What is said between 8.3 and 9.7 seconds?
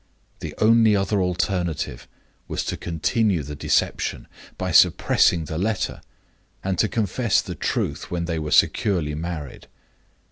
were securely married.